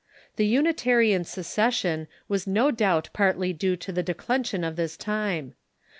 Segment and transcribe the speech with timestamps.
[0.35, 5.53] The Unitarian secession was no doubt part ly due to the declension of this time.